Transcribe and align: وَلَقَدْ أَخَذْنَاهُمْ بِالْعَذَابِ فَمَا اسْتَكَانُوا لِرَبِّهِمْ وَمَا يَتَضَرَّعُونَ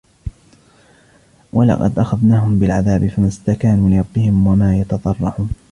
وَلَقَدْ 1.53 1.99
أَخَذْنَاهُمْ 1.99 2.59
بِالْعَذَابِ 2.59 3.07
فَمَا 3.07 3.27
اسْتَكَانُوا 3.27 3.89
لِرَبِّهِمْ 3.89 4.47
وَمَا 4.47 4.77
يَتَضَرَّعُونَ 4.77 5.49